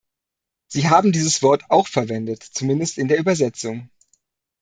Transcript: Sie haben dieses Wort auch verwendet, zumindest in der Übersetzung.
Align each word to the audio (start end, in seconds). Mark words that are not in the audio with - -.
Sie 0.65 0.89
haben 0.89 1.11
dieses 1.11 1.43
Wort 1.43 1.69
auch 1.69 1.87
verwendet, 1.87 2.41
zumindest 2.41 2.97
in 2.97 3.07
der 3.07 3.19
Übersetzung. 3.19 3.91